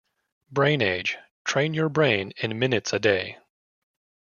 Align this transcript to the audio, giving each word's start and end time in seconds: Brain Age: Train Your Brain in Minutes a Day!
Brain 0.49 0.81
Age: 0.81 1.19
Train 1.43 1.75
Your 1.75 1.87
Brain 1.87 2.33
in 2.37 2.57
Minutes 2.57 2.91
a 2.91 2.97
Day! 2.97 3.37